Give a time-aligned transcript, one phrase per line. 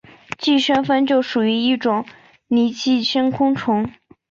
[0.39, 2.07] 寄生蜂就属于一种
[2.47, 3.91] 拟寄生昆虫。